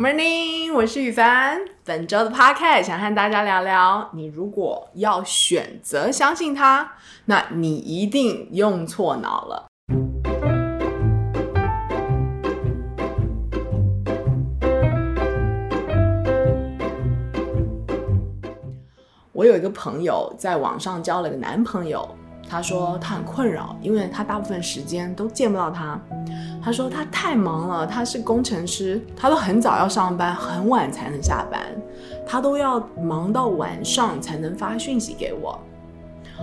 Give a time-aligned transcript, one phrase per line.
[0.00, 1.60] Morning，我是宇凡。
[1.84, 6.94] 本周的 Podcast 想和大家聊聊，你如果要选择相信他，
[7.26, 9.66] 那你一定用错脑了。
[19.32, 22.16] 我有一个朋友在网上交了个男朋友。
[22.50, 25.96] 他说他很困扰，因为他大部分时间都见不到他。
[26.60, 31.60] 他说他太忙了，他是工程师，他都很早要上班，很晚才能下班，
[32.26, 35.56] 他都要忙到晚上才能发讯息给我。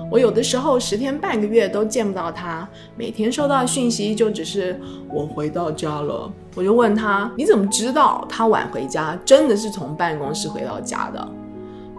[0.10, 6.32] 我有的时候十天半个月都见不到他，每天收到的讯息就只是我回到家了。
[6.56, 11.28] 我就问他，你怎么知道他晚回家真的是从办公室回到家的？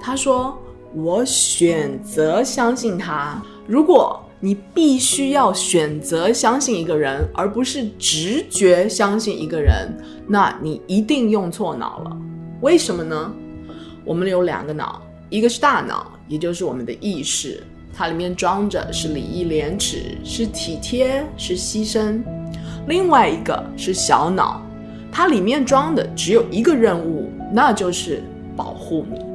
[0.00, 0.56] 他说
[0.94, 3.42] 我选择相信他。
[3.66, 9.92] 如果你必须要选择相信一个人，而不是直觉相信一个人，
[10.26, 12.16] 那你一定用错脑了。
[12.60, 13.32] 为什么呢？
[14.04, 17.62] 我们有两个脑，一个是大脑，也就是我们的意识，
[17.92, 22.22] 它里面装着是礼义廉耻，是体贴，是牺牲；
[22.86, 24.62] 另外一个是小脑，
[25.12, 28.22] 它里面装的只有一个任务，那就是
[28.56, 29.27] 保护你。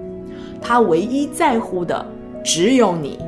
[0.64, 2.06] 他唯一在乎的
[2.44, 3.20] 只有你。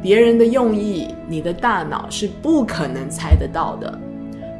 [0.00, 3.98] 别人的用意，你的大脑是不可能猜得到的。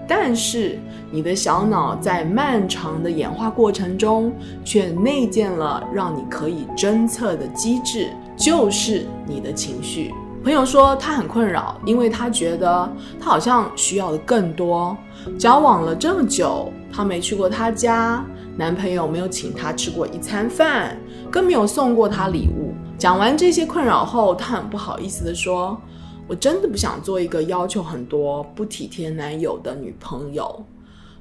[0.06, 0.78] 但是，
[1.10, 4.32] 你的小脑在漫长的演化过程中，
[4.62, 10.12] 却内建了让你可以侦测的机制，就是你的情绪。
[10.44, 14.96] 朋友说他很困扰，因为他觉得他好像需要的更多。
[15.38, 18.24] 交往了这么久，他没去过他家，
[18.56, 20.96] 男朋友没有请他吃过一餐饭，
[21.32, 22.74] 更没有送过他礼物。
[22.98, 25.80] 讲完这些困扰后，他很不好意思地说
[26.28, 30.62] ：“我真的不想做一个要求很多、不体贴男友的女朋友。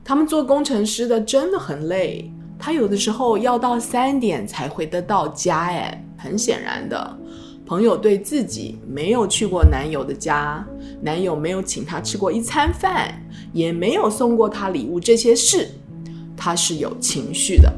[0.03, 2.29] 他们做工程师的真的很累，
[2.59, 5.59] 他有的时候要到三点才回得到家。
[5.67, 7.17] 哎，很显然的，
[7.65, 10.63] 朋友对自己没有去过男友的家，
[11.01, 13.13] 男友没有请他吃过一餐饭，
[13.53, 15.69] 也没有送过他礼物，这些事，
[16.35, 17.71] 他是有情绪的。”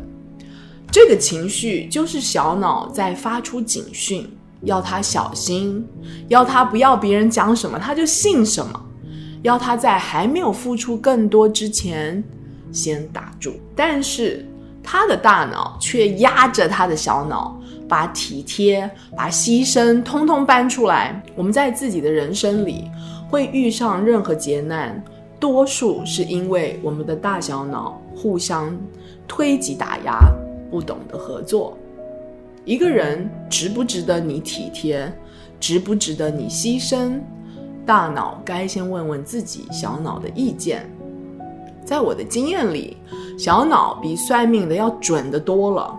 [0.93, 4.29] 这个情绪就是小脑在发出警讯，
[4.61, 5.83] 要他小心，
[6.27, 8.79] 要他不要别人讲什么他就信什么，
[9.41, 12.23] 要他在还没有付出更多之前
[12.71, 13.55] 先打住。
[13.75, 14.47] 但是
[14.83, 18.87] 他的大脑却压着他的小脑，把体贴、
[19.17, 21.23] 把牺牲通通搬出来。
[21.35, 22.87] 我们在自己的人生里
[23.31, 25.03] 会遇上任何劫难，
[25.39, 28.77] 多数是因为我们的大小脑互相
[29.27, 30.19] 推挤打压。
[30.73, 31.77] 不懂得合作，
[32.65, 35.13] 一个人值不值得你体贴，
[35.59, 37.19] 值不值得你牺牲？
[37.85, 40.89] 大脑该先问问自己小脑的意见。
[41.85, 42.97] 在我的经验里，
[43.37, 45.95] 小脑比算命的要准得多了。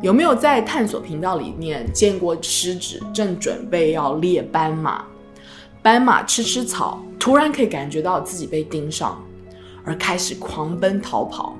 [0.00, 5.04] 有没有在探索频道里面见过狮子正准备要猎斑马？
[5.82, 9.22] 斑马吃吃草，突然可以感觉到自己被盯上，
[9.84, 11.54] 而开始狂奔逃跑。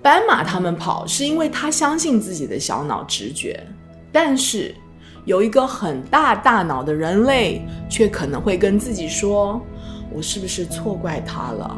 [0.00, 3.60] 斑马他们跑是因为他相信自己的小脑直觉，
[4.12, 4.74] 但是
[5.24, 9.60] 有一个很大大脑的人类却可能会跟自己说
[10.14, 11.76] ：“我是不是错怪他了？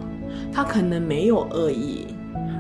[0.52, 2.08] 他可能没有恶意。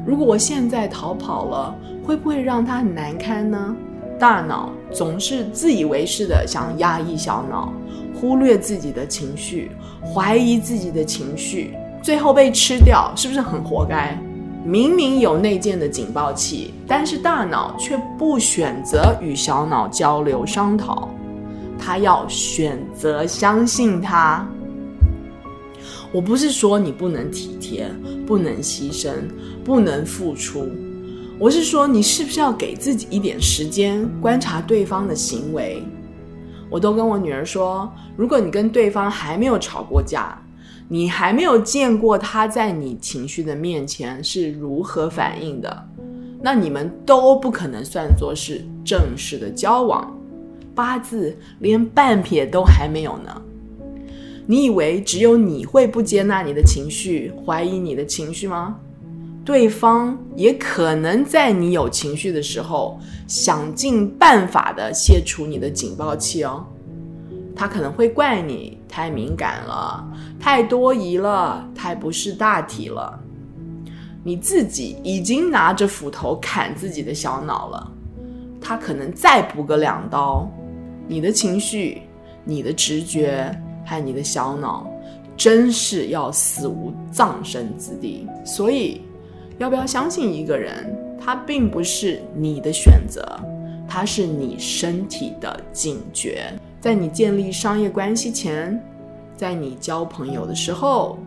[0.06, 3.76] 如果我现在逃跑了，会不会让他很难堪呢？”
[4.18, 7.72] 大脑总是自以为是的想压抑小脑，
[8.14, 9.70] 忽略自己的情绪，
[10.02, 14.18] 怀疑自己的情绪，最后被吃掉，是不是很活该？
[14.64, 21.08] 明明有内建的警报器，但是大脑却不选择与小脑交流商讨，
[21.78, 24.46] 他要选择相信他。
[26.12, 27.90] 我不是说你不能体贴、
[28.26, 29.10] 不能牺牲、
[29.64, 30.68] 不能付出，
[31.38, 35.82] 我是说你是不是要给自己一点时间观察对方的行为？
[36.68, 40.36] 我都跟我女儿说，如果你跟对方还没有吵过架，
[40.92, 45.88] 你还没有见过他在你情绪的面前是如何反应的，
[46.42, 50.12] 那你们都不可能算作是正式的交往，
[50.74, 53.40] 八字连半撇都还没有呢。
[54.46, 58.76] 你以为只有你会不接纳你的情绪，怀疑你的情绪吗？
[59.44, 62.98] 对方也可能在你有情绪的时候，
[63.28, 66.66] 想尽办法的卸除你的警报器哦。
[67.60, 70.02] 他可能会怪你太敏感了，
[70.40, 73.20] 太多疑了，太不识大体了。
[74.24, 77.92] 你自己已经拿着斧头砍自己的小脑了，
[78.62, 80.50] 他可能再补个两刀，
[81.06, 82.00] 你的情绪、
[82.44, 83.54] 你的直觉
[83.84, 84.90] 和你的小脑，
[85.36, 88.26] 真是要死无葬身之地。
[88.42, 89.02] 所以，
[89.58, 90.96] 要不要相信一个人？
[91.22, 93.22] 他并不是你的选择，
[93.86, 96.50] 他是你身体的警觉。
[96.80, 98.82] 在你建立商业关系前，
[99.36, 101.18] 在你交朋友的时候，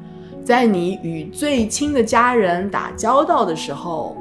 [0.44, 4.18] 在你与最亲的家人打交道的时候，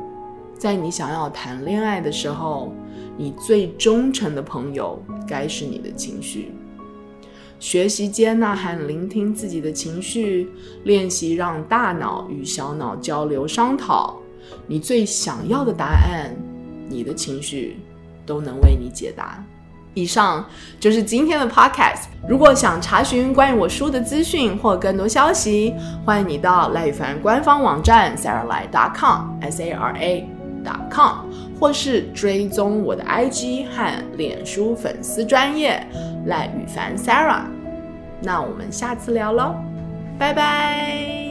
[0.59, 2.71] 在你想要谈恋爱的时候，
[3.17, 6.53] 你最忠诚的朋友该是你的情绪。
[7.59, 10.51] 学习接纳和聆听自己的情绪，
[10.85, 14.19] 练习让大脑与小脑交流商讨。
[14.67, 16.37] 你最想要的答案，
[16.89, 17.79] 你的情绪
[18.27, 19.43] 都能为你解答。
[19.95, 20.45] 以上
[20.81, 22.05] 就是今天的 podcast。
[22.29, 25.75] 如果想查询关于我书的资讯或更多消息，
[26.05, 31.27] 欢迎你到赖宇凡官方网站 sarahly.com，SAR A.com，
[31.59, 35.85] 或是追踪我的 IG 和脸书粉丝专业
[36.27, 37.43] 赖宇凡 Sarah。
[38.21, 39.57] 那我们下次聊喽，
[40.17, 41.22] 拜拜。